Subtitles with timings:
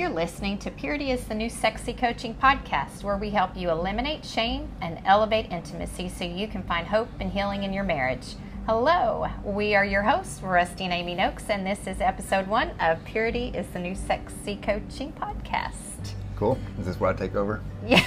[0.00, 4.24] You're listening to Purity is the New Sexy Coaching Podcast, where we help you eliminate
[4.24, 8.36] shame and elevate intimacy so you can find hope and healing in your marriage.
[8.64, 13.04] Hello, we are your hosts, Rusty and Amy Noakes, and this is episode one of
[13.04, 16.14] Purity is the New Sexy Coaching Podcast.
[16.34, 16.58] Cool.
[16.78, 17.60] Is this where I take over?
[17.86, 18.02] Yeah.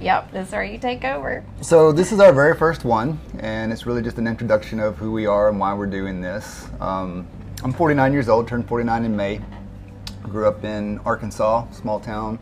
[0.00, 1.44] yep, this is where you take over.
[1.60, 5.12] So, this is our very first one, and it's really just an introduction of who
[5.12, 6.66] we are and why we're doing this.
[6.80, 7.28] Um,
[7.62, 9.40] I'm 49 years old, turned 49 in May.
[10.30, 12.38] Grew up in Arkansas, small town,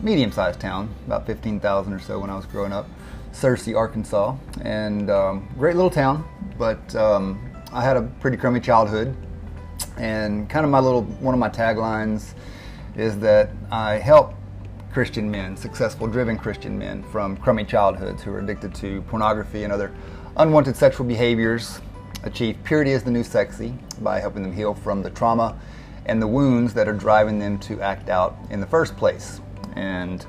[0.00, 2.88] medium sized town, about 15,000 or so when I was growing up.
[3.32, 6.24] Searcy, Arkansas, and um, great little town,
[6.56, 9.14] but um, I had a pretty crummy childhood.
[9.96, 12.32] And kind of my little one of my taglines
[12.96, 14.34] is that I help
[14.92, 19.72] Christian men, successful, driven Christian men from crummy childhoods who are addicted to pornography and
[19.72, 19.94] other
[20.36, 21.80] unwanted sexual behaviors
[22.24, 25.58] achieve purity as the new sexy by helping them heal from the trauma
[26.08, 29.40] and the wounds that are driving them to act out in the first place.
[29.76, 30.24] And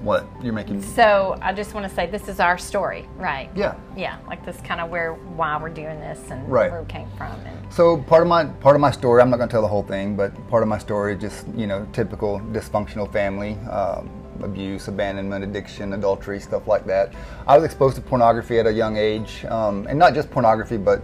[0.00, 3.48] what you're making So I just want to say this is our story, right?
[3.56, 6.70] yeah Yeah, like this kind of where why we're doing this and Right.
[6.70, 9.38] where we came from and So part of my part of my story, I'm not
[9.38, 11.86] going to tell the whole thing, but part of my story, is just you know,
[11.92, 14.10] typical dysfunctional family, um,
[14.42, 17.14] abuse, abandonment, addiction, adultery, stuff like that.
[17.46, 21.00] I was exposed to pornography at a young age, um, and not just pornography, but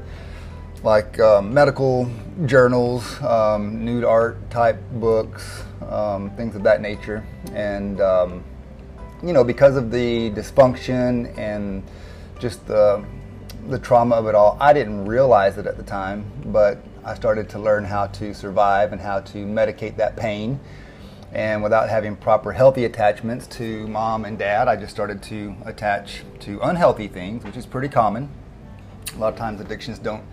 [0.82, 2.10] like um, medical
[2.46, 8.44] journals, um, nude art type books, um, things of that nature, and um,
[9.22, 11.82] you know, because of the dysfunction and
[12.38, 13.04] just the
[13.68, 17.48] the trauma of it all, I didn't realize it at the time, but I started
[17.50, 20.58] to learn how to survive and how to medicate that pain.
[21.32, 26.24] And without having proper healthy attachments to mom and dad, I just started to attach
[26.40, 28.28] to unhealthy things, which is pretty common.
[29.14, 30.24] A lot of times addictions don't,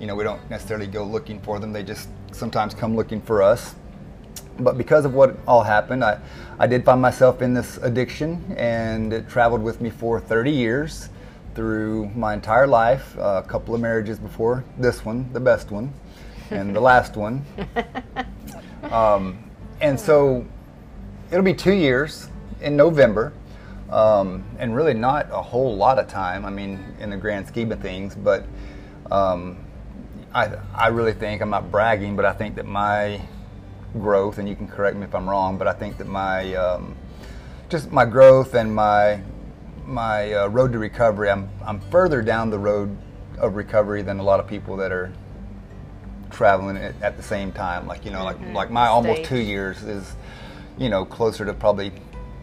[0.00, 1.72] you know, we don't necessarily go looking for them.
[1.72, 3.74] They just sometimes come looking for us
[4.60, 6.18] but because of what all happened, I,
[6.58, 11.10] I did find myself in this addiction, and it traveled with me for 30 years
[11.54, 13.16] through my entire life.
[13.18, 15.92] Uh, a couple of marriages before this one, the best one,
[16.50, 17.44] and the last one.
[18.92, 19.50] Um,
[19.80, 20.46] and so
[21.30, 22.28] it'll be two years
[22.62, 23.34] in November,
[23.90, 26.46] um, and really not a whole lot of time.
[26.46, 28.46] I mean, in the grand scheme of things, but
[29.10, 29.58] um,
[30.34, 33.20] I, I really think I'm not bragging, but I think that my
[33.94, 36.94] growth, and you can correct me if I'm wrong, but I think that my um,
[37.68, 39.20] just my growth and my
[39.86, 42.96] my uh, road to recovery, I'm I'm further down the road
[43.38, 45.12] of recovery than a lot of people that are
[46.30, 47.86] traveling it at the same time.
[47.86, 50.14] Like you know, like like my almost two years is
[50.76, 51.92] you know closer to probably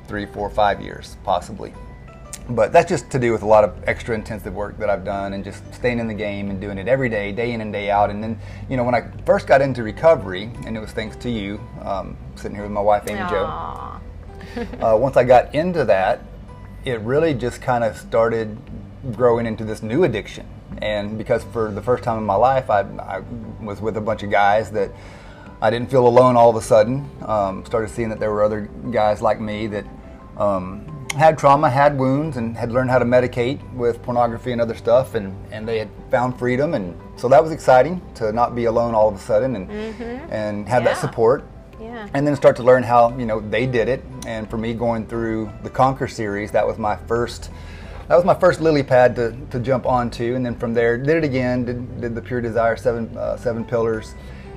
[0.07, 1.73] three, four, five years possibly.
[2.47, 5.33] But that's just to do with a lot of extra intensive work that I've done
[5.33, 7.89] and just staying in the game and doing it every day, day in and day
[7.89, 8.11] out.
[8.11, 8.39] And then,
[8.69, 12.15] you know, when I first got into recovery, and it was thanks to you, um,
[12.35, 13.45] sitting here with my wife, Amy Jo,
[14.79, 16.21] uh, once I got into that,
[16.83, 18.55] it really just kind of started
[19.11, 20.47] growing into this new addiction.
[20.81, 23.23] And because for the first time in my life, I, I
[23.63, 24.91] was with a bunch of guys that
[25.61, 27.09] I didn't feel alone all of a sudden.
[27.23, 29.85] Um, started seeing that there were other guys like me that
[30.37, 34.75] um, had trauma, had wounds, and had learned how to medicate with pornography and other
[34.75, 36.73] stuff, and, and they had found freedom.
[36.73, 39.71] And so that was exciting to not be alone all of a sudden and,
[40.31, 41.45] and have that support.
[41.77, 42.07] Yeah.
[42.13, 44.01] and then start to learn how you know they did it.
[44.25, 47.51] And for me going through the conquer series that was my first
[48.07, 50.35] that was my first lily pad to, to jump onto.
[50.35, 53.65] And then from there did it again did, did the pure desire seven uh, seven
[53.65, 54.15] pillars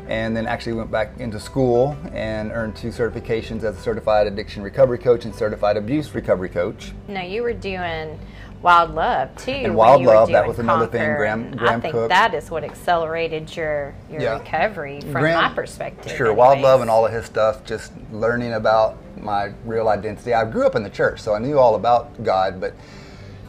[0.08, 4.62] and then actually went back into school and earned two certifications as a certified addiction
[4.62, 8.18] recovery coach and certified abuse recovery coach No, you were doing
[8.62, 9.52] Wild Love too.
[9.52, 12.08] And Wild Love, that was another thing, Graham- Graham I think Cooke.
[12.08, 14.38] that is what accelerated your your Yeah.
[14.38, 16.10] recovery from Graham- my perspective.
[16.10, 16.58] Sure, Wild.
[16.60, 20.34] Love and all of his stuff, just learning about my real identity.
[20.34, 22.72] I grew up in the church, so I knew all about God, but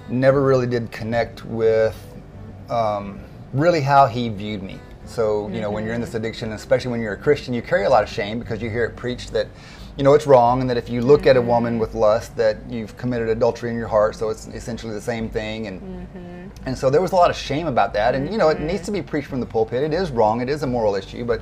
[0.10, 1.96] never really did connect with
[2.70, 3.20] um,
[3.52, 4.78] really how He viewed me.
[5.10, 6.18] So, you know, when you're in this mm-hmm.
[6.18, 8.86] addiction, especially when you're a Christian, you carry a lot of shame because you hear
[8.86, 9.48] it preached that,
[9.98, 11.82] you know, it's wrong and that if you look at a woman mm-hmm.
[11.82, 14.16] with lust, that you've committed adultery in your heart.
[14.16, 15.68] So it's essentially the same thing.
[15.68, 16.68] And mm-hmm.
[16.68, 18.16] and so there was a lot of shame about that.
[18.16, 19.84] And, you know, it needs to be preached from the pulpit.
[19.84, 20.42] It is wrong.
[20.42, 21.26] It is a moral issue.
[21.26, 21.42] But,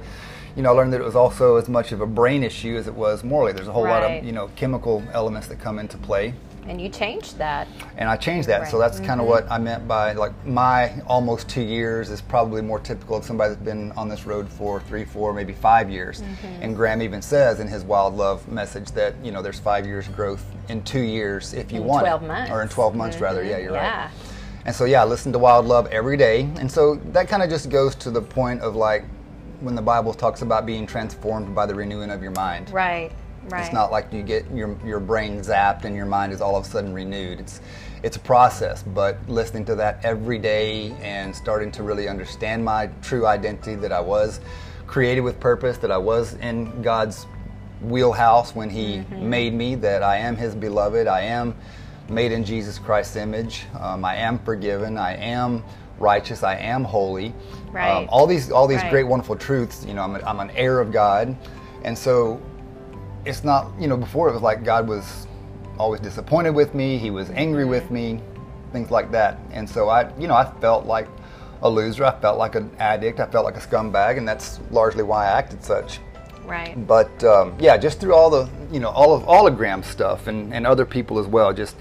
[0.55, 2.87] you know, I learned that it was also as much of a brain issue as
[2.87, 3.51] it was morally.
[3.51, 6.33] There's a whole lot of, you know, chemical elements that come into play.
[6.67, 7.67] And you changed that.
[7.97, 8.69] And I changed that.
[8.69, 8.85] So Right.
[8.91, 9.45] that's kind of mm-hmm.
[9.45, 13.53] what I meant by like my almost two years is probably more typical of somebody
[13.53, 16.21] that's been on this road for three, four, maybe five years.
[16.21, 16.63] Mm-hmm.
[16.63, 20.07] And Graham even says in his Wild Love message that, you know, there's five years
[20.09, 22.27] growth in two years if you In want 12 it.
[22.27, 22.51] months.
[22.51, 23.41] Or in 12 months rather.
[23.41, 23.49] Mm-hmm.
[23.51, 24.01] Yeah, you're Yeah.
[24.03, 24.11] right.
[24.65, 26.41] And so yeah, I listen to Wild Love every day.
[26.59, 29.05] And so that kind of just goes to the point of like
[29.61, 32.69] when the Bible talks about being transformed by the renewing of your mind.
[32.71, 33.11] Right.
[33.49, 33.63] Right.
[33.63, 36.65] It's not like you get your your brain zapped and your mind is all of
[36.65, 37.39] a sudden renewed.
[37.39, 37.61] It's
[38.03, 42.87] it's a process, but listening to that every day and starting to really understand my
[43.01, 44.39] true identity that I was
[44.85, 47.25] created with purpose, that I was in God's
[47.81, 49.29] wheelhouse when He mm-hmm.
[49.29, 51.55] made me, that I am His beloved, I am
[52.09, 55.63] made in Jesus Christ's image, um, I am forgiven, I am
[55.99, 57.33] righteous, I am holy.
[57.71, 57.89] Right.
[57.89, 58.91] Um, all these all these right.
[58.91, 59.85] great wonderful truths.
[59.85, 61.35] You know, I'm, a, I'm an heir of God,
[61.83, 62.41] and so
[63.27, 65.27] it's not, you know, before it was like God was
[65.77, 68.21] always disappointed with me, he was angry with me,
[68.71, 69.37] things like that.
[69.51, 71.07] And so I, you know, I felt like
[71.61, 75.03] a loser, I felt like an addict, I felt like a scumbag, and that's largely
[75.03, 75.99] why I acted such.
[76.45, 76.87] Right.
[76.87, 80.65] But um, yeah, just through all the, you know, all of Oligram stuff and, and
[80.65, 81.75] other people as well, just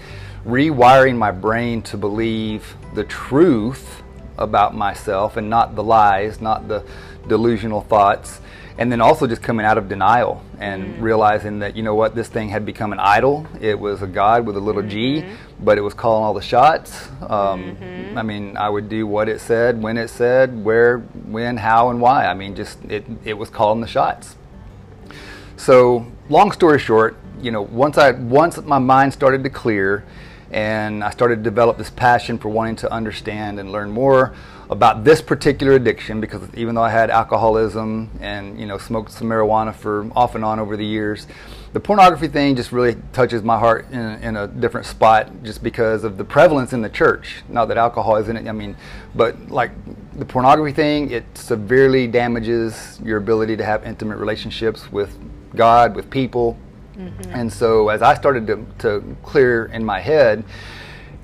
[0.45, 4.03] rewiring my brain to believe the truth
[4.37, 6.83] about myself and not the lies, not the
[7.27, 8.41] delusional thoughts
[8.77, 11.01] and then also just coming out of denial and mm-hmm.
[11.01, 14.45] realizing that you know what this thing had become an idol it was a god
[14.45, 15.21] with a little mm-hmm.
[15.21, 18.17] g but it was calling all the shots um, mm-hmm.
[18.17, 21.99] i mean i would do what it said when it said where when how and
[21.99, 24.35] why i mean just it, it was calling the shots
[25.55, 30.03] so long story short you know once i once my mind started to clear
[30.51, 34.35] and i started to develop this passion for wanting to understand and learn more
[34.69, 39.27] about this particular addiction because even though I had alcoholism and you know smoked some
[39.27, 41.27] marijuana for off and on over the years,
[41.73, 46.03] the pornography thing just really touches my heart in, in a different spot just because
[46.03, 47.43] of the prevalence in the church.
[47.47, 48.75] Not that alcohol isn't it, I mean,
[49.15, 49.71] but like
[50.17, 55.17] the pornography thing, it severely damages your ability to have intimate relationships with
[55.55, 56.57] God, with people.
[56.97, 57.31] Mm-hmm.
[57.33, 60.43] And so as I started to, to clear in my head,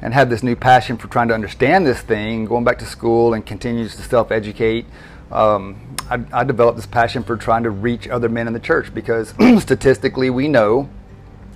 [0.03, 3.33] and had this new passion for trying to understand this thing, going back to school
[3.33, 4.85] and continues to self-educate.
[5.31, 8.93] Um, I, I, developed this passion for trying to reach other men in the church
[8.93, 10.89] because statistically we know,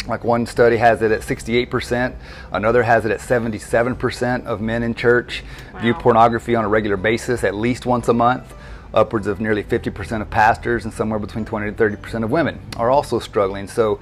[0.07, 2.15] like one study has it at 68%,
[2.53, 5.43] another has it at 77% of men in church
[5.73, 5.81] wow.
[5.81, 8.55] view pornography on a regular basis at least once a month.
[8.93, 12.89] Upwards of nearly 50% of pastors and somewhere between 20 to 30% of women are
[12.89, 13.67] also struggling.
[13.67, 13.99] So,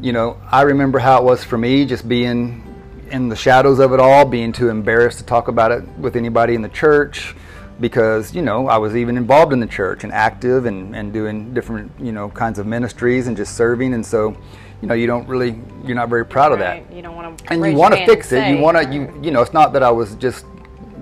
[0.00, 2.66] you know, I remember how it was for me just being
[3.10, 6.54] in the shadows of it all, being too embarrassed to talk about it with anybody
[6.54, 7.34] in the church
[7.80, 11.54] because, you know, I was even involved in the church and active and, and doing
[11.54, 13.94] different, you know, kinds of ministries and just serving.
[13.94, 14.36] And so,
[14.82, 16.52] you know, you don't really, you're not very proud right.
[16.52, 16.94] of that.
[16.94, 18.48] You don't want to, and you want to fix it.
[18.48, 20.44] you want to, you, you know, it's not that I was just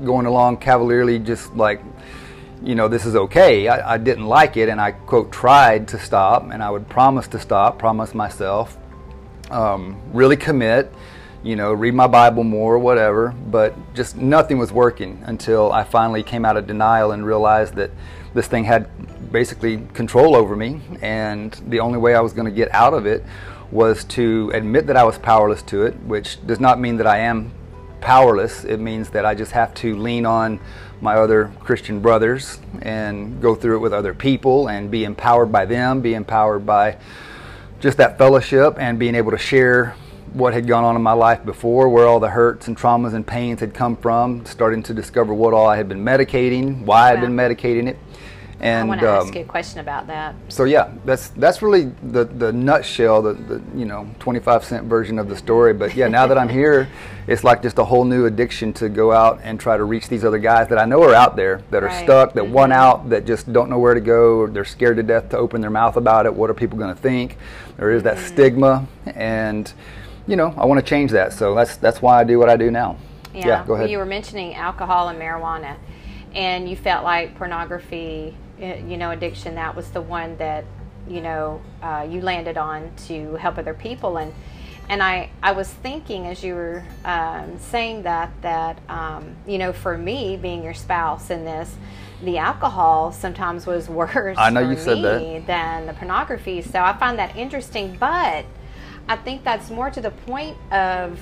[0.05, 1.82] going along cavalierly, just like,
[2.62, 3.69] you know, this is okay.
[3.69, 7.28] I, I didn't like it, and I quote tried to stop, and I would promise
[7.28, 8.76] to stop, promise myself,
[9.50, 10.93] um, really commit
[11.43, 16.22] you know, read my Bible more, whatever, but just nothing was working until I finally
[16.22, 17.90] came out of denial and realized that
[18.34, 18.90] this thing had
[19.31, 23.06] basically control over me, and the only way I was going to get out of
[23.06, 23.25] it
[23.70, 27.19] was to admit that I was powerless to it, which does not mean that I
[27.19, 27.52] am
[28.00, 28.64] powerless.
[28.64, 30.58] It means that I just have to lean on
[31.00, 35.65] my other Christian brothers and go through it with other people and be empowered by
[35.65, 36.99] them, be empowered by
[37.81, 39.95] just that fellowship and being able to share
[40.33, 43.27] what had gone on in my life before, where all the hurts and traumas and
[43.27, 47.21] pains had come from, starting to discover what all I had been medicating, why I'd
[47.21, 47.99] been medicating it.
[48.61, 50.35] And I want to um, ask you a question about that.
[50.49, 55.19] So yeah, that's that's really the the nutshell, the, the you know 25 cent version
[55.19, 55.73] of the story.
[55.73, 56.88] But yeah, now that I'm here,
[57.29, 60.25] it's like just a whole new addiction to go out and try to reach these
[60.25, 62.05] other guys that I know are out there that are right.
[62.05, 62.53] stuck, that mm-hmm.
[62.53, 65.38] want out, that just don't know where to go, or they're scared to death to
[65.38, 66.35] open their mouth about it.
[66.35, 67.37] What are people going to think?
[67.77, 68.27] There is that mm-hmm.
[68.27, 69.73] stigma and
[70.29, 71.33] you know, I want to change that.
[71.33, 72.97] So that's that's why I do what I do now.
[73.35, 73.91] Yeah, yeah go ahead.
[73.91, 75.77] You were mentioning alcohol and marijuana,
[76.35, 79.55] and you felt like pornography, you know, addiction.
[79.55, 80.65] That was the one that
[81.09, 84.33] you know uh, you landed on to help other people and
[84.91, 89.73] and I, I was thinking as you were um, saying that that um, you know
[89.73, 91.75] for me being your spouse in this
[92.23, 95.47] the alcohol sometimes was worse I know for you said me that.
[95.47, 98.45] than the pornography so I find that interesting but
[99.09, 101.19] I think that's more to the point of,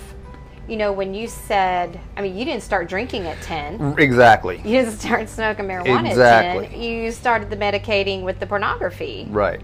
[0.69, 3.97] you know, when you said, I mean, you didn't start drinking at 10.
[3.99, 4.57] Exactly.
[4.59, 6.67] You didn't start smoking marijuana exactly.
[6.67, 6.81] at 10.
[6.81, 9.27] You started the medicating with the pornography.
[9.31, 9.61] Right.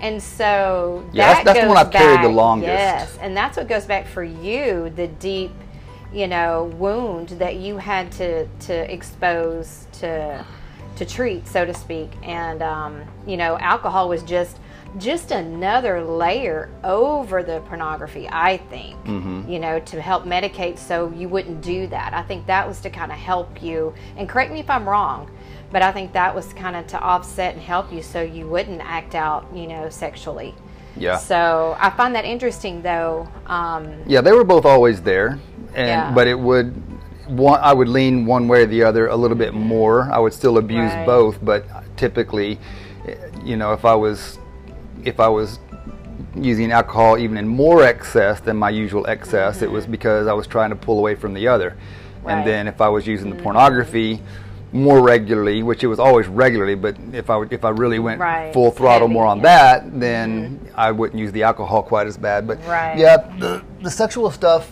[0.00, 2.68] And so yeah, that that's, that's goes the one I've back, carried the longest.
[2.68, 5.52] Yes, and that's what goes back for you, the deep,
[6.12, 10.44] you know, wound that you had to to expose to
[10.96, 12.10] to treat, so to speak.
[12.22, 14.58] And um, you know, alcohol was just
[14.98, 19.50] just another layer over the pornography, I think, mm-hmm.
[19.50, 22.14] you know, to help medicate so you wouldn't do that.
[22.14, 25.30] I think that was to kind of help you, and correct me if I'm wrong,
[25.72, 28.80] but I think that was kind of to offset and help you so you wouldn't
[28.80, 30.54] act out, you know, sexually.
[30.96, 31.16] Yeah.
[31.16, 33.28] So I find that interesting, though.
[33.46, 35.38] Um, Yeah, they were both always there,
[35.74, 36.12] and Yeah.
[36.14, 36.80] but it would
[37.26, 40.10] one I would lean one way or the other a little bit more.
[40.12, 41.06] I would still abuse Right.
[41.06, 41.64] both, but
[41.96, 42.60] typically,
[43.42, 44.38] you know, if I was
[45.04, 45.58] if I was
[46.34, 50.46] using alcohol even in more excess than my usual excess, it was because I was
[50.46, 51.70] trying to pull away from the other.
[51.70, 51.78] Mm-hmm.
[51.78, 52.30] Right.
[52.32, 52.38] Mm-hmm.
[52.38, 54.20] And then if I was using the pornography
[54.72, 58.52] more regularly, which it was always regularly, but if I if I really went Right.
[58.52, 59.78] full throttle more on yeah.
[59.78, 59.90] Mm-hmm.
[59.90, 62.46] that, then I wouldn't use the alcohol quite as bad.
[62.46, 62.98] But Right.
[62.98, 64.70] yeah, the, the sexual stuff,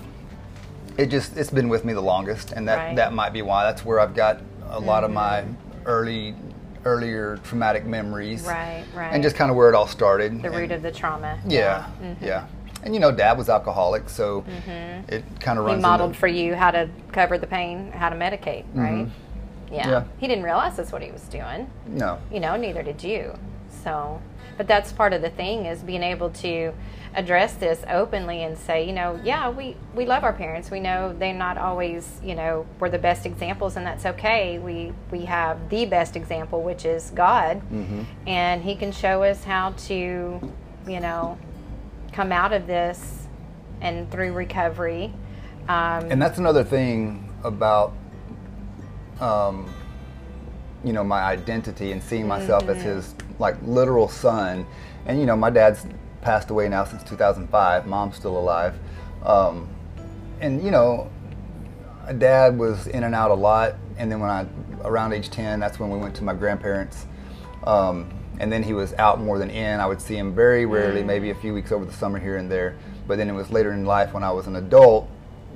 [0.97, 3.62] it just it's been with me the longest, and that that might be why.
[3.65, 5.45] That's where I've got a lot of my
[5.85, 6.35] early
[6.85, 9.12] earlier traumatic memories, Right, right.
[9.12, 10.43] and just kind of where it all started.
[10.43, 11.39] the And- root of the trauma.
[11.47, 12.25] yeah, Mm-hmm.
[12.25, 12.45] yeah.
[12.85, 14.45] And you know, Dad was alcoholic, so
[15.09, 15.77] it kind of He runs.
[15.77, 19.07] in modeled the- for you how to cover the pain, how to medicate, right?
[19.71, 19.83] Yeah.
[19.83, 19.91] Mm-hmm.
[19.91, 20.05] Yeah.
[20.19, 21.71] He didn't realize that's what he was doing.
[21.87, 23.35] No, you know neither did you
[23.85, 24.21] so
[24.57, 26.73] but that's part of the thing is being able to
[27.15, 30.71] address this openly and say you know yeah we we love our parents.
[30.71, 34.59] We know they're not always you know we're the best examples and that's okay.
[34.59, 37.61] We we have the best example which is god.
[38.27, 40.41] And he can show us how to
[40.87, 41.39] you know
[42.13, 43.27] come out of this
[43.81, 45.13] and through recovery.
[45.69, 47.93] Um, and that's another thing about
[49.21, 49.73] um,
[50.85, 54.67] you know my identity and seeing myself as his like literal son.
[55.05, 55.85] And you know my dad's
[56.23, 58.79] passed away now since 2005 mom's still alive.
[59.23, 59.69] Um,
[60.41, 61.11] and you know
[62.19, 63.75] dad was in and out a lot.
[63.99, 64.47] And then when i
[64.85, 67.07] around age 10 that's when we went to my grandparents.
[67.65, 69.79] Um, and then he was out more than in.
[69.79, 72.51] I would see him very rarely maybe a few weeks over the summer here and
[72.51, 72.77] there.
[73.07, 75.09] But then it was later in life when i was an adult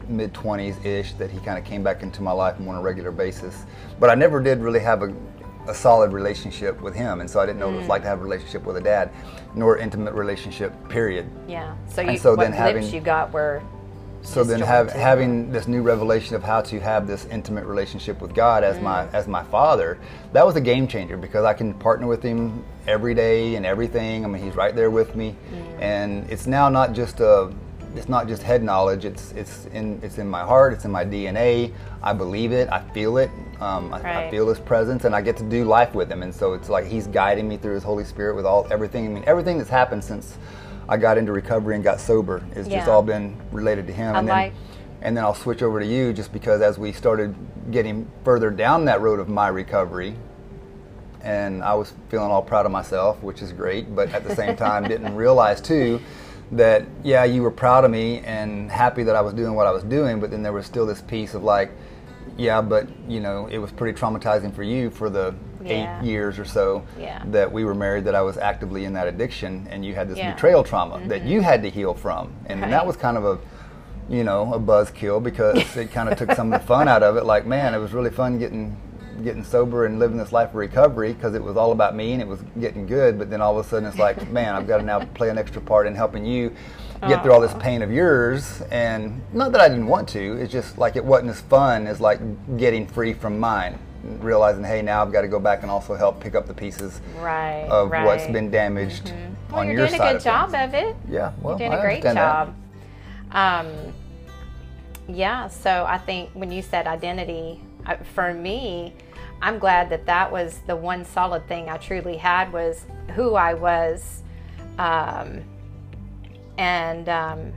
[0.08, 2.82] mid 20s ish that he kind of came back into my life more on a
[2.82, 3.64] regular basis.
[3.98, 5.14] But i never did really have a,
[5.68, 8.08] a solid relationship with him and so i didn't know what it was like to
[8.08, 9.10] have a relationship with a dad
[9.54, 13.62] nor intimate relationship period yeah so you, And so then having- you got were
[14.22, 18.34] so then have, having this new revelation of how to have this intimate relationship with
[18.34, 18.82] God as Mm.
[18.82, 19.98] my as my father,
[20.32, 24.24] that was a game changer because I can partner with him every day and everything.
[24.24, 25.80] I mean, he's right there with me, Mm.
[25.80, 27.50] and it's now not just a
[27.96, 29.04] it's not just head knowledge.
[29.04, 30.72] It's it's in it's in my heart.
[30.72, 31.72] It's in my DNA.
[32.02, 32.68] I believe it.
[32.70, 33.30] I feel it.
[33.60, 36.22] Um, I, I feel his presence, and I get to do life with him.
[36.22, 39.06] And so it's like he's guiding me through his Holy Spirit with all everything.
[39.06, 40.36] I mean, everything that's happened since
[40.88, 44.14] I got into recovery and got sober is just all been related to him.
[44.14, 44.52] And then, like-
[45.02, 47.34] and then I'll switch over to you just because as we started
[47.70, 50.16] getting further down that road of my recovery,
[51.22, 54.56] and I was feeling all proud of myself, which is great, but at the same
[54.56, 56.00] time didn't realize too
[56.52, 59.70] that yeah, you were proud of me and happy that I was doing what I
[59.72, 61.70] was doing, but then there was still this piece of like,
[62.36, 66.00] yeah, but you know, it was pretty traumatizing for you for the Yeah.
[66.00, 67.22] eight years or so Yeah.
[67.26, 70.18] that we were married that I was actively in that addiction and you had this
[70.18, 70.32] Yeah.
[70.32, 71.48] betrayal trauma that you mm-hmm.
[71.48, 72.30] had to heal from.
[72.46, 72.70] And Right.
[72.70, 73.38] that was kind of a
[74.08, 77.16] you know, a buzzkill because it kind of took some of the fun out of
[77.16, 77.24] it.
[77.24, 78.76] Like, man, it was really fun getting
[79.24, 82.22] getting sober and living this life of recovery because it was all about me and
[82.22, 83.18] it was getting good.
[83.18, 85.38] But then all of a sudden, it's like, man, I've got to now play an
[85.38, 86.54] extra part in helping you
[87.06, 88.62] get through all this pain of yours.
[88.70, 90.36] And not that I didn't want to.
[90.38, 92.20] It's just like it wasn't as fun as like
[92.56, 93.78] getting free from mine.
[94.20, 97.00] Realizing, hey, now I've got to go back and also help pick up the pieces
[97.18, 98.06] right of right.
[98.06, 99.12] what's been damaged
[99.50, 101.72] well, on you're your doing a good of job of it Yeah, well, you're doing
[101.72, 102.54] I a great job.
[103.32, 103.66] Um,
[105.08, 107.60] yeah, so I think when you said identity,
[108.14, 108.94] for me,
[109.42, 113.54] I'm glad that that was the one solid thing I truly had was who I
[113.54, 114.22] was,
[114.78, 115.42] um,
[116.58, 117.52] and um,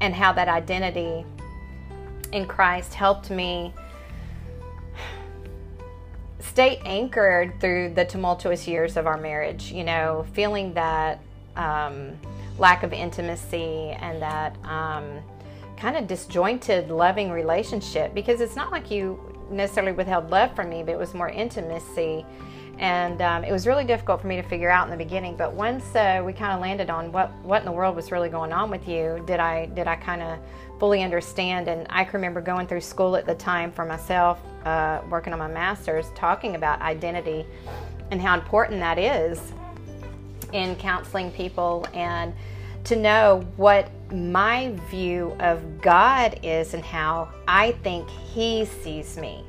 [0.00, 1.24] and how that identity
[2.32, 3.72] in Christ helped me
[6.40, 9.72] stay anchored through the tumultuous years of our marriage.
[9.72, 11.20] You know, feeling that
[11.56, 12.18] um,
[12.58, 15.20] lack of intimacy and that um,
[15.76, 20.82] kind of disjointed, loving relationship because it's not like you necessarily withheld love from me,
[20.82, 22.24] but it was more intimacy.
[22.78, 25.36] And um, it was really difficult for me to figure out in the beginning.
[25.36, 28.28] But once uh, we kind of landed on what what in the world was really
[28.28, 30.38] going on with you, did I did I kind of
[30.80, 31.68] fully understand?
[31.68, 35.38] And I can remember going through school at the time for myself, uh, working on
[35.38, 37.46] my master's, talking about identity
[38.10, 39.52] and how important that is
[40.52, 42.34] in counseling people and
[42.84, 49.44] to know what my view of God is and how I think He sees me.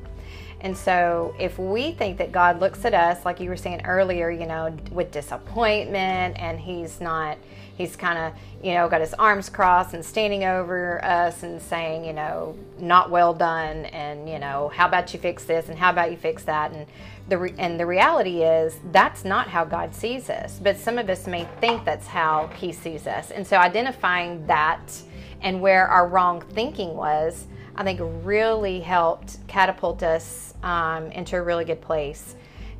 [0.60, 4.30] And so, if we think that God looks at us, like you were saying earlier,
[4.30, 7.36] you know, with disappointment and He's not,
[7.76, 8.32] He's kind of,
[8.64, 13.10] you know, got His arms crossed and standing over us and saying, you know, not
[13.10, 16.44] well done, and, you know, how about you fix this and how about you fix
[16.44, 16.72] that?
[16.72, 16.86] And
[17.28, 21.10] the, re- and the reality is that's not how God sees us, but some of
[21.10, 23.30] us may think that's how He sees us.
[23.30, 25.02] And so, identifying that
[25.42, 27.46] and where our wrong thinking was,
[27.76, 32.34] I think really helped catapult us um, into a really good place.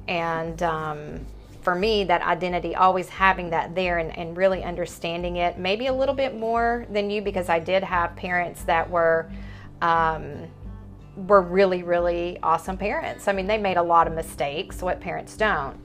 [0.09, 1.27] And um,
[1.63, 5.93] for me, that identity, always having that there and, and, really understanding it, maybe a
[5.93, 9.31] little bit more than you, because I did have parents that were.
[9.83, 10.49] Um,
[11.29, 13.27] were really, really awesome parents.
[13.27, 15.81] I mean, they made a lot of mistakes, what parents don't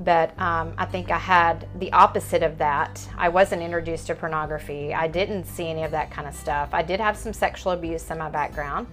[0.00, 3.06] but um, I think I had the opposite of that.
[3.18, 4.94] I wasn't introduced to pornography.
[4.94, 6.70] I didn't see any of that kind of stuff.
[6.72, 8.86] I did have some sexual abuse in my background,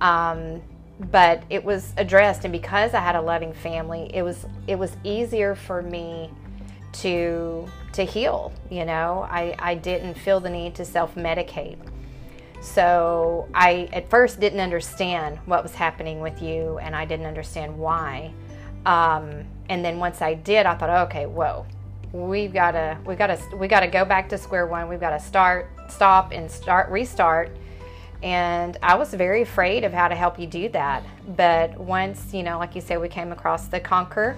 [0.00, 0.62] um,
[1.10, 2.44] but it was addressed.
[2.44, 6.30] And because I had a loving family, it was it was easier for me
[6.92, 8.50] to to heal.
[8.70, 11.76] You know, I, I didn't feel the need to self medicate.
[12.62, 17.78] So I at first didn't understand what was happening with you, and I didn't understand
[17.78, 18.32] why.
[18.86, 21.66] Um, and then once I did, I thought, okay, whoa,
[22.12, 24.88] we've got to we got to we got to go back to square one.
[24.88, 27.56] We've got to start, stop, and start restart.
[28.22, 31.04] And I was very afraid of how to help you do that.
[31.36, 34.36] But once you know, like you said, we came across the conquer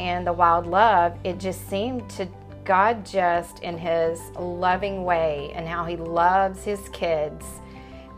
[0.00, 1.16] and the wild love.
[1.22, 2.26] It just seemed to
[2.64, 7.44] God just in His loving way and how He loves His kids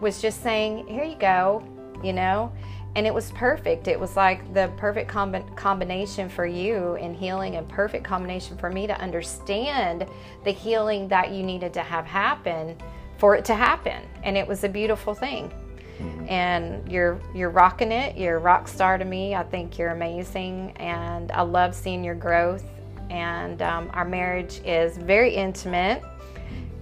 [0.00, 1.66] was just saying, here you go,
[2.02, 2.52] you know
[2.96, 3.88] and it was perfect.
[3.88, 8.70] It was like the perfect comb- combination for you in healing, and perfect combination for
[8.70, 10.06] me to understand
[10.44, 12.76] the healing that you needed to have happen
[13.18, 14.02] for it to happen.
[14.22, 15.52] And it was a beautiful thing.
[15.98, 16.28] Mm-hmm.
[16.28, 18.16] And you're you're rocking it.
[18.16, 19.34] You're a rock star to me.
[19.34, 22.64] I think you're amazing, and I love seeing your growth.
[23.10, 26.02] And um, our marriage is very intimate,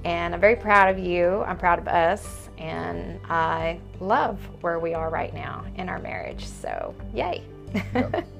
[0.04, 1.42] and I'm very proud of you.
[1.42, 6.46] I'm proud of us and I love where we are right now in our marriage.
[6.46, 7.42] So, yay.
[7.94, 8.26] yep.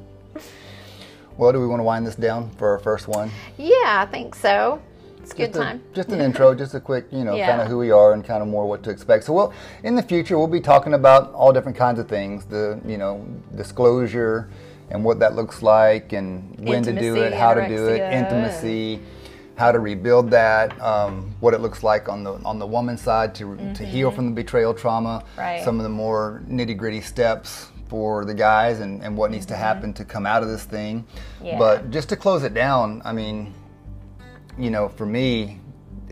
[1.39, 3.31] Well, do we want to wind this down for our first one?
[3.57, 4.83] Yeah, I think so.
[5.23, 5.83] It's a good time.
[5.95, 7.49] just an intro, just a quick, you know, yeah.
[7.49, 9.25] kind of who we are and kind of more what to expect.
[9.25, 12.45] So, we'll in the future we'll be talking about all different kinds of things.
[12.45, 14.51] The you know disclosure
[14.91, 18.01] and what that looks like, and when intimacy, to do it, how to do it,
[18.13, 19.01] intimacy
[19.57, 23.35] how to rebuild that, um, what it looks like on the on the woman's side
[23.37, 23.73] to mm-hmm.
[23.75, 25.63] to heal from the betrayal trauma, right.
[25.63, 29.55] some of the more nitty gritty steps for the guys and, and what needs mm-hmm.
[29.55, 31.07] to happen to come out of this thing.
[31.43, 31.59] Yeah.
[31.59, 33.53] But just to close it down, I mean,
[34.59, 35.61] you know, for me,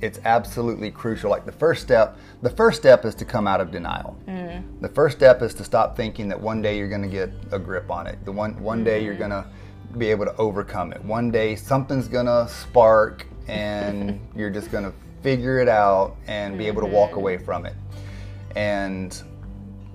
[0.03, 1.31] it's absolutely crucial.
[1.31, 4.17] Like the first step, the first step is to come out of denial.
[4.27, 4.81] Mm.
[4.81, 7.59] The first step is to stop thinking that one day you're going to get a
[7.59, 8.23] grip on it.
[8.25, 8.85] The one one mm-hmm.
[8.85, 9.31] day you're mm-hmm.
[9.31, 9.49] going to
[9.99, 11.05] be able to overcome it.
[11.05, 16.83] One day something's to spark and you're just to figure it out and be able
[16.83, 17.45] to walk away mm-hmm.
[17.45, 17.75] from it.
[18.57, 19.21] And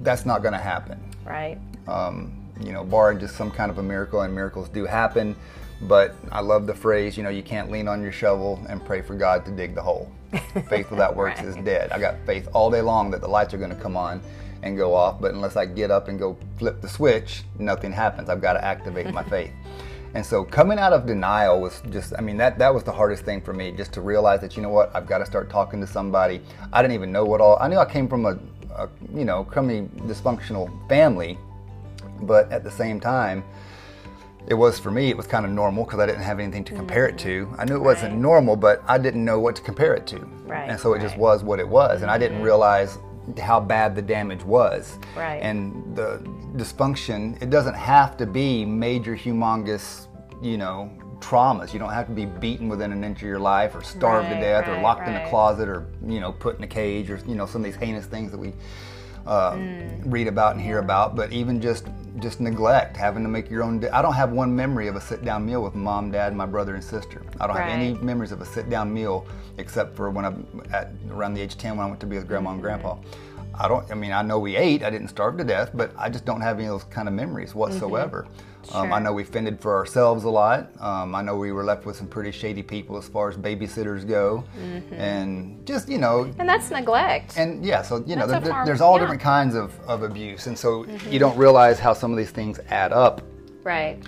[0.02, 1.00] that's not to happen.
[1.26, 1.58] Right.
[1.88, 5.36] Um, you know, barring just some kind of a miracle, and miracles do happen.
[5.82, 9.02] But I love the phrase, you know, you can't lean on your shovel and pray
[9.02, 10.10] for God to dig the hole.
[10.70, 11.48] faith without works right.
[11.48, 11.92] is dead.
[11.92, 14.22] I got faith all day long that the lights are going to come on
[14.66, 18.30] and go off, but unless I get up and go flip the switch, nothing happens.
[18.30, 19.52] I've got to activate my faith.
[20.16, 23.24] And so coming out of denial was just, I mean, that, that was the hardest
[23.24, 25.80] thing for me, just to realize that, you know what, I've got to start talking
[25.82, 26.42] to somebody.
[26.74, 28.40] I didn't even know what all, I knew I came from a,
[28.76, 31.38] a you know, crummy, dysfunctional family,
[32.22, 33.44] but at the same time,
[34.48, 36.74] it was for me, it was kind of normal because I didn't have anything to
[36.74, 37.54] compare it to.
[37.58, 38.22] I knew it wasn't right.
[38.22, 40.20] normal, but I didn't know what to compare it to.
[40.46, 40.70] Right.
[40.70, 41.02] And so it right.
[41.04, 42.04] just was what it was.
[42.04, 42.46] And I didn't mm-hmm.
[42.46, 43.00] realize
[43.40, 44.98] how bad the damage was.
[45.16, 45.42] Right.
[45.42, 46.20] And the
[46.56, 50.08] dysfunction, it doesn't have to be major, humongous,
[50.42, 51.74] you know, traumas.
[51.74, 54.36] You don't have to be beaten within an inch of your life or starved right,
[54.36, 55.22] to death right, or locked right.
[55.22, 57.66] in a closet or, you know, put in a cage or, you know, some of
[57.66, 58.54] these heinous things that we
[59.26, 60.02] uh, mm.
[60.06, 61.88] read about and hear about, but even just
[62.20, 63.80] just neglect, having to make your own.
[63.80, 66.46] Di- I don't have one memory of a sit down meal with mom, dad, my
[66.46, 67.22] brother, and sister.
[67.40, 67.70] I don't right.
[67.70, 70.34] have any memories of a sit down meal except for when I
[70.76, 72.56] at around the age of ten when I went to be with grandma mm-hmm.
[72.56, 72.98] and grandpa.
[73.58, 73.90] I don't.
[73.90, 74.84] I mean, I know we ate.
[74.84, 77.14] I didn't starve to death, but I just don't have any of those kind of
[77.14, 78.24] memories whatsoever.
[78.24, 78.55] Mm-hmm.
[78.70, 78.78] Sure.
[78.78, 80.70] Um, I know we fended for ourselves a lot.
[80.82, 84.08] Um, I know we were left with some pretty shady people as far as babysitters
[84.08, 84.94] go, mm-hmm.
[84.94, 86.34] and just you know.
[86.40, 87.38] And that's neglect.
[87.38, 89.02] And yeah, so you know, there, there's all yeah.
[89.02, 91.12] different kinds of, of abuse, and so mm-hmm.
[91.12, 93.22] you don't realize how some of these things add up.
[93.64, 94.02] Right.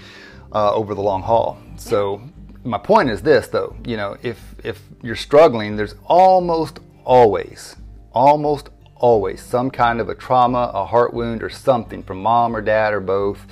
[0.54, 1.58] Uh, over the long haul.
[1.76, 2.22] So
[2.64, 3.76] my point is this, though.
[3.86, 7.76] You know, if if you're struggling, there's almost always,
[8.14, 12.62] almost always some kind of a trauma, a heart wound, or something from mom or
[12.62, 13.46] dad or both,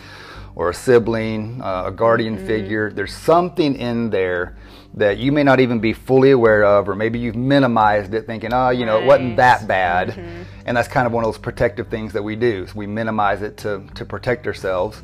[0.55, 2.47] or a sibling, uh, a guardian mm-hmm.
[2.47, 2.91] figure.
[2.91, 4.55] There's something in there
[4.93, 8.53] that you may not even be fully aware of, or maybe you've minimized it thinking,
[8.53, 10.09] oh, you know, it wasn't that bad.
[10.09, 10.43] Mm-hmm.
[10.65, 12.65] And that's kind of one of those protective things that we do.
[12.65, 15.01] So we minimize it to, to protect ourselves.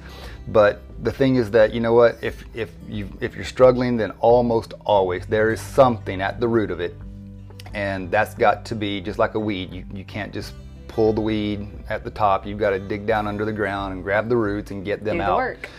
[0.47, 4.11] But the thing is that, you know what, if, if, you, if you're struggling, then
[4.21, 6.95] almost always there is something at the root of it.
[7.73, 9.73] And that's got to be just like a weed.
[9.73, 10.53] You, you can't just
[10.91, 12.45] pull the weed at the top.
[12.45, 15.17] You've got to dig down under the ground and grab the roots and get them
[15.17, 15.31] do out.
[15.31, 15.69] The work.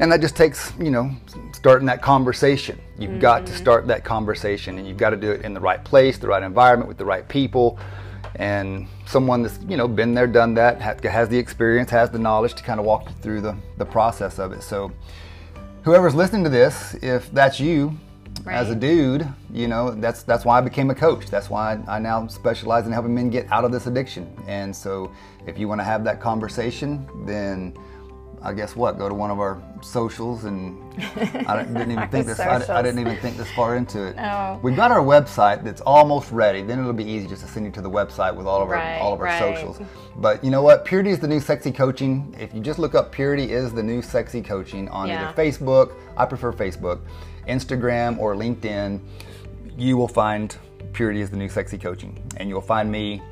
[0.00, 1.10] And that just takes, you know,
[1.52, 2.80] starting that conversation.
[2.98, 3.20] You've mm-hmm.
[3.20, 3.60] got to mm-hmm.
[3.60, 6.42] start that conversation and you've got to do it in the right place, the right
[6.42, 7.78] environment, with the right people.
[8.36, 12.54] And someone that's, you know, been there, done that, has the experience, has the knowledge
[12.54, 14.62] to kind of walk you through the, the process of it.
[14.62, 14.92] So,
[15.82, 17.98] whoever's listening to this, if that's you,
[18.44, 18.56] Right.
[18.56, 21.26] as a dude, you know, that's that's why I became a coach.
[21.26, 24.32] That's why I, I, now specialize in helping men get out of this addiction.
[24.46, 25.10] And so,
[25.46, 27.74] if you want to have that conversation, then
[28.42, 28.98] I guess what?
[28.98, 30.78] Go to one of our socials, and
[31.46, 32.40] I didn't even think this.
[32.40, 34.16] I, I, didn't even think this far into it.
[34.18, 34.60] Oh.
[34.62, 36.62] We've got our website that's almost ready.
[36.62, 38.98] Then it'll be easy just to send you to the website with all of right,
[38.98, 39.38] our all of our right.
[39.38, 39.80] socials.
[40.16, 40.84] But you know what?
[40.84, 42.34] Purity is the new sexy coaching.
[42.38, 45.30] If you just look up Purity is the new sexy coaching on yeah.
[45.30, 45.94] either Facebook.
[46.16, 47.00] I prefer Facebook,
[47.48, 49.00] Instagram, or LinkedIn.
[49.76, 50.56] You will find
[50.92, 53.22] Purity is the new sexy coaching, and you'll find me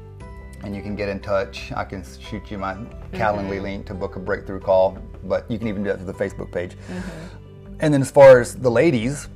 [0.62, 1.72] and you can get in touch.
[1.72, 2.74] I can shoot you my
[3.12, 3.62] Calendly mm-hmm.
[3.62, 6.52] link to book a breakthrough call, but you can even do that through the Facebook
[6.52, 6.72] page.
[6.72, 7.36] Mm-hmm.
[7.80, 9.28] And then as far as the ladies,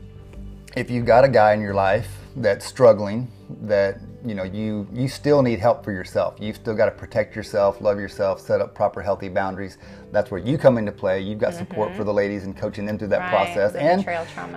[0.77, 3.31] if you've got a guy in your life that's struggling,
[3.63, 6.37] that you know you you still need help for yourself.
[6.41, 9.79] You've still got to protect yourself, love yourself, set up proper healthy boundaries.
[10.13, 11.21] That's where you come into play.
[11.21, 11.59] You've got mm-hmm.
[11.59, 14.07] support for the ladies and coaching them through that right, process, and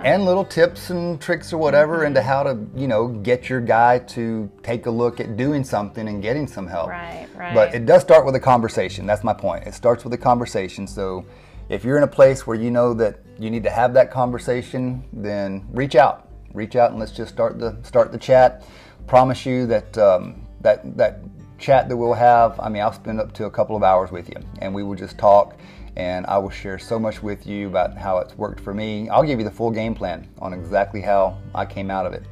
[0.04, 2.08] and little tips and tricks or whatever mm-hmm.
[2.08, 6.08] into how to you know get your guy to take a look at doing something
[6.08, 6.90] and getting some help.
[6.90, 7.54] Right, right.
[7.54, 9.06] But it does start with a conversation.
[9.06, 9.66] That's my point.
[9.66, 10.86] It starts with a conversation.
[10.86, 11.24] So
[11.68, 15.04] if you're in a place where you know that you need to have that conversation,
[15.12, 16.28] then reach out.
[16.52, 18.64] Reach out and let's just start the start the chat
[19.06, 21.20] promise you that um, that that
[21.58, 22.58] chat that we'll have.
[22.60, 24.96] I mean, I'll spend up to a couple of hours with you, and we will
[24.96, 25.56] just talk.
[25.96, 29.08] And I will share so much with you about how it's worked for me.
[29.10, 32.24] I'll give you the full game plan on exactly how I came out of it.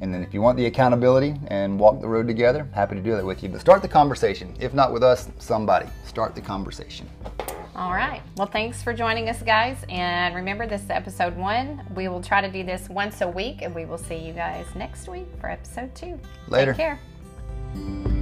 [0.00, 3.12] And then if you want the accountability and walk the road together, happy to do
[3.12, 3.48] that with you.
[3.48, 4.52] But start the conversation.
[4.58, 5.86] If not with us, somebody.
[6.04, 7.08] Start the conversation.
[7.76, 8.22] All right.
[8.36, 9.84] Well, thanks for joining us, guys.
[9.88, 11.82] And remember, this is episode one.
[11.94, 14.66] We will try to do this once a week, and we will see you guys
[14.76, 16.20] next week for episode two.
[16.48, 16.72] Later.
[16.72, 16.98] Take
[17.74, 18.13] care.